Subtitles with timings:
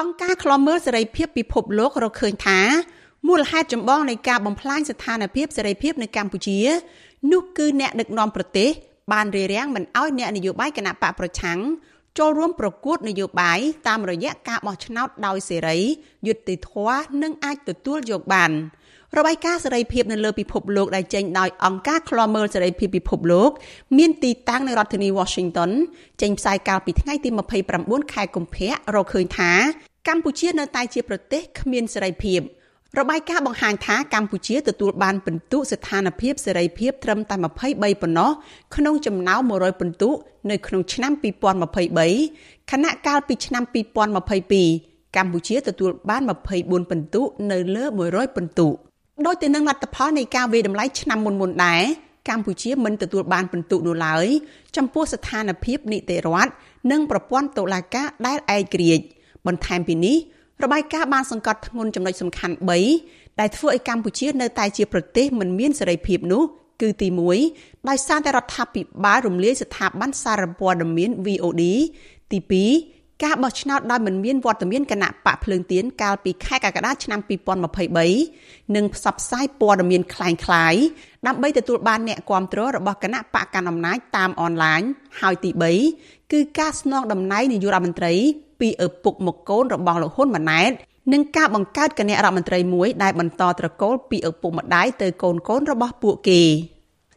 [0.00, 2.60] អង្គការឃ្លាំមើលសេរីភាពពិភពលោករកឃើញថា
[3.28, 6.58] មូលហេតុចម្បងនៃការបំផ្លាញស្ថានភាពសេរីភាពនៅកម្ពុជា
[7.32, 8.70] នោះគឺអ្នកដឹកនាំប្រទេស
[9.12, 11.58] បានរារាំងមិនអោយអ្នកនយោបាយគណៈបកប្រឆាំង
[12.18, 13.58] ចូលរួមប្រកួតនយោបាយ
[13.88, 15.78] តាមរយៈការបោះឆ្នោតដោយសេរី
[16.26, 18.50] យុត្តិធម៌និងអាចទទួលយកបាន
[19.18, 23.50] របាយការណ៍សេរីភាពនៅលើពិភពលោកដែលចេញដោយអង្គការឃ្លាំមើលសេរីភាពពិភពលោក
[23.98, 25.70] មានទីតាំងនៅរដ្ឋធានី Washington
[26.22, 27.28] ចេញផ្សាយកាលពីថ្ងៃទី
[27.70, 29.52] 29ខែកុម្ភៈរកឃើញថា
[30.08, 32.40] កម្ពុជានៅតែជាប្រទេសគ្មានសេរីភាព។
[32.98, 38.30] របាយការណ៍បង្ហាញថាកម្ពុជាទទួលបានពិន្ទុស្ថានភាពសេរីភាពត្រឹមតែ23ប៉ុណ្ណោះ
[38.76, 40.10] ក្នុងចំណោម100ពិន្ទុ
[40.50, 41.12] នៅក្នុងឆ្នាំ
[41.92, 43.62] 2023ខណៈកាលពីឆ្នាំ
[44.40, 46.22] 2022កម្ពុជាទទួលបាន
[46.56, 48.68] 24ពិន្ទុនៅលើ100ពិន្ទុ
[49.26, 51.82] ដោយទៅនឹងលទ្ធផលនៃការវិតម្លៃឆ្នាំមុនមុនដែរ
[52.28, 54.26] កម្ពុជាមិនទទួលបានពិន្ទុនោះឡើយ
[54.76, 56.52] ចំពោះស្ថានភាពនីតិរដ្ឋ
[56.90, 59.04] និងប្រព័ន្ធតុលាការដែលឯករាជ្យ
[59.46, 60.16] បន្ថែមពីនេះ
[60.62, 62.54] របាយការណ៍បានសង្កត់ធ្ងន់ចំណុចសំខាន់
[62.96, 66.42] 3ដែលធ្វើឲ្យកម្ពុជានៅតែជាប្រទេសមិនមានសេរីភាពនោះ
[66.80, 67.08] គឺទី
[67.48, 71.62] 1ដោយសារតែរដ្ឋាភិបាលរំលាយស្ថាប័នសារព័ត៌មាន VOD
[72.32, 77.19] ទី2 ការបោះឆ្នោតដោយមិនមានវត្តមានគណៈបកភ្លើងទៀនកាលពីខែកក្កដាឆ្នាំ
[77.97, 80.83] 2023និងផ្សព្វផ្សាយព័ត៌មានคล้ายៗ
[81.27, 84.81] ដើម្បីទទួលបានអ្នកគាំទ្ររបស់គណៈបកកណ្ដាលអំណាចតាមអនឡាញ
[85.19, 85.51] ហើយទី
[85.91, 88.13] 3គឺការស្នងតំណែងនាយករដ្ឋមន្ត្រី
[88.59, 90.71] ពីឪពុកមកកូនរបស់លោកហ៊ុនម៉ាណែត
[91.13, 96.41] និងការបង្កើតគណៈរដ្ឋមន្ត្រីមួយដែលបន្តត្រកូលពីឪពុកម្ដាយទៅកូនកូនរបស់ពួកគេ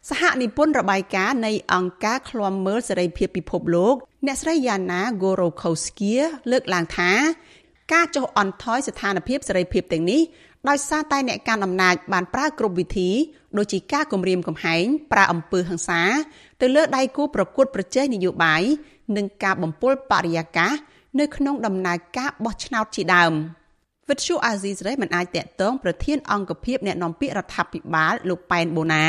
[0.09, 3.95] សហនិពន្ធរបាយការណ៍នៃអង្គការឃ្លាំមើលសេរីភាពពិភពលោក
[4.26, 7.10] អ្នកស្រីយ៉ាណា Gorokhowskia លើកឡើងថា
[7.92, 10.22] ការចុះអន់ថយស្ថានភាពសេរីភាពទាំងនេះ
[10.68, 13.10] ដោយសារតែអ្នកកាន់អំណាចបានប្រើគ្រប់វិធី
[13.58, 16.02] ដូចជាការគំរាមកំហែងប្រើអំពើហិង្សា
[16.60, 18.62] ទៅលើដៃគូប្រកួតប្រជែងនយោបាយ
[19.16, 20.72] និងការបំពុលបរិយាកាស
[21.20, 23.32] នៅក្នុងដំណើរការបោះឆ្នោតជាដើម
[24.08, 29.04] វិទ្យុអាស៊ីសេរីមិនអាចតាក់ទងប្រធានអង្គភិបអ្នកនាំពាក្យរដ្ឋាភិបាលលោកប៉ែនបូណា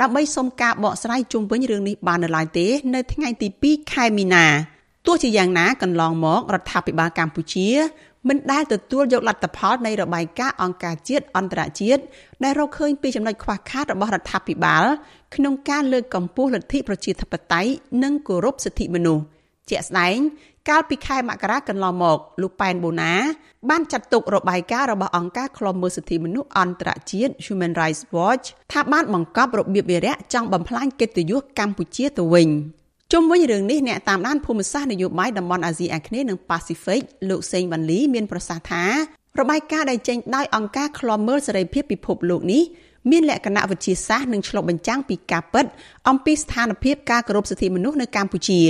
[0.00, 4.46] ដើម្បីសុំការបកស្រាយជុំវិញរឿងនេះបាននៅឡើយទេ នៅថ្ងៃទី2ខែមីនា
[5.06, 7.68] ទោះជាយ៉ាងណាកន្លងមករដ្ឋាភិបាលកម្ពុជា
[8.28, 12.02] មិនដែលទទួលយកលទ្ធផលនៃរបាយការណ៍អង្គការជាតិអន្តរជាតិ
[12.44, 14.84] ដែលរកឃើញពីចំណុចខ្វះខាតរបស់រដ្ឋាភិបាល
[15.34, 17.70] ក្នុងការលើកកម្ពស់លទ្ធិប្រជាធិបតេយ្យ
[18.02, 19.24] និងគោរពសិទ្ធិមនុស្ស
[19.70, 20.18] ជាក់ស្ដែង
[20.68, 23.12] កាលពីខែមករាកន្លងមកលោកប៉ែនបូណា
[23.70, 32.48] បានចាត់ទុករបាយការណ៍របស់អង្គការឃ្លាំមើលសិទ្ធិមនុស្សអន្តរជាតិ Human Rights Watch ថាបានបង្កប់របៀបវារៈចង់បំផ្លាញកិត្តិយសកម្ពុជាទៅវិញ
[33.12, 38.84] ជុំវិញរឿងនេះអ្នកតាមដានភូមិសាស្ត្រនយោបាយតំបន់អាស៊ីអាគ្នេយ៍និងប៉ាស៊ីហ្វិកលោកសេងវ៉ាន់លីមានប្រសាសន៍ថា
[39.40, 42.62] របាយការណ៍ដែលចេញដោយអង្គការឃ្លាំមើលសេរីភាពពិភពលោកនេះ
[43.10, 45.66] មានលក្ខណៈវិទ្យាសាស្ត្រនិងឆ្លុះបញ្ចាំងពីការពិត
[46.08, 48.60] អំពីស្ថានភាពការគោរពសិទ្ធិមនុស្សនៅកម្ពុជា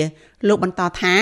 [0.48, 1.14] លោកបន្តថា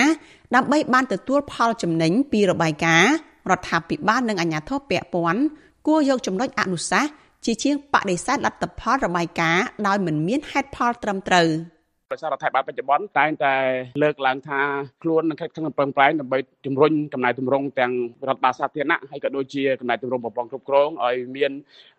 [0.55, 3.13] ដើម្បីបានទទួលផលចំណេញពីរបាយការណ៍
[3.51, 5.41] រដ្ឋាភិបាលនិងអាជ្ញាធរពាក់ព័ន្ធ
[5.87, 7.11] គួរយកចំណុចអនុសាសន៍
[7.45, 11.47] ជាជាងបដិសេធលទ្ធផលរបាយការណ៍ដោយមិនមានហេតុផលត្រឹមត្រូវ។
[12.13, 13.55] ដោយសាររដ្ឋាភិបាលបច្ចុប្បន្នតែងតែ
[14.03, 14.61] លើកឡើងថា
[15.03, 17.93] ខ្លួននឹងខិតខំប្រឹងប្រែងដើម្បីជំរុញកំណែទម្រង់ទាំង
[18.27, 21.51] រដ្ឋបាលសាធារណៈហើយក៏ដូចជាកំណែទម្រង់ប្រព័ន្ធគ្រប់គ្រងឲ្យមាន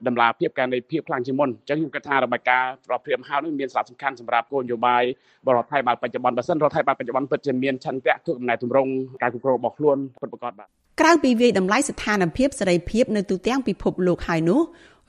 [0.06, 5.02] ដំណាភាពការនៃភាពខ្លាំងជាងមុនអញ្ចឹងខ្ញុំគិតថារបាយការណ៍ប្រភេទមហៅនេះមានសារៈសំខាន់សម្រាប់គោលនយោបាយ
[5.46, 8.90] បរដ្ឋាភិបាលបច្ចុប្បន្នបើសិនរដ្ឋាភិបាលបច្ចុប្បន្នពិតជាមានឆន្ទៈធ្វើកំណែទម្រង់
[9.22, 10.68] ការគ្រប់គ្រងរបស់ខ្លួនពិតប្រាកដបាទ
[11.00, 14.60] ក្រៅពីវាយតម្លៃស្ថានភាពសេរីភាពនៅទូទាំងពិភពលោកហើយនោះ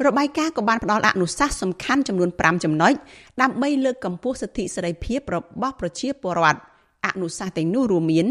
[0.08, 2.94] របាយការណ៍ក៏បានផ្ដល់អនុសាសន៍សំខាន់ចំនួន5ចំណុច
[3.42, 6.60] ដើម្បីលើកកម្ពស់សិទ្ធិសេរីភាពរបស់ប្រជាពលរដ្ឋ
[7.06, 8.28] អនុសាសន៍ទាំងនោះរួមមាន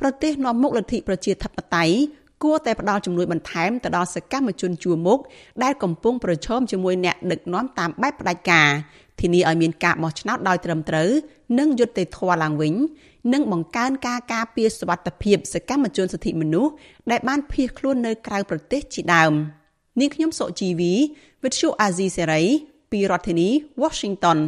[0.00, 1.96] ប្រទេសនាំមុខលទ្ធិប្រជាធិបតេយ្យ
[2.44, 5.20] គួរតែផ្ដល់ជំនួយបន្ថែមទៅដល់សកម្មជនជួរមុខ
[5.62, 8.68] ដែលកំពុងប្រឈមជាមួយអ្នកដឹកនាំតាមបែបផ្ដាច់ការ
[9.20, 11.10] ធានាឲ្យមានការបោះឆ្នោតដោយត្រឹមត្រូវ
[11.58, 12.74] និងយុត្តិធម៌ឡើងវិញ
[13.32, 16.72] និងបង្កើនការការពារសុវត្ថិភាពសកម្មជនសិទ្ធិមនុស្ស
[17.10, 19.32] ដែលបានភៀសខ្លួននៅក្រៅប្រទេសជាដើម
[20.00, 20.92] នាងខ្ញុំសុជីវី
[21.42, 22.42] វិទ្យុអាស៊ីសេរី
[22.90, 23.48] ពីរដ្ឋធានី
[23.82, 24.38] Washington